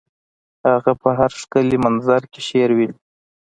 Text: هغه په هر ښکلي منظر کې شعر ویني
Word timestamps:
هغه 0.69 0.91
په 1.01 1.09
هر 1.17 1.31
ښکلي 1.41 1.77
منظر 1.85 2.21
کې 2.31 2.41
شعر 2.47 2.69
ویني 2.73 2.97